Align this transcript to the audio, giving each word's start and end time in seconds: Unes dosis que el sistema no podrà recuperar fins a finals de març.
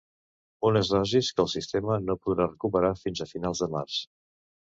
Unes 0.69 0.87
dosis 0.93 1.27
que 1.35 1.43
el 1.43 1.49
sistema 1.53 1.99
no 2.07 2.15
podrà 2.23 2.49
recuperar 2.49 2.91
fins 3.05 3.21
a 3.21 3.27
finals 3.35 3.65
de 3.65 3.69
març. 3.77 4.01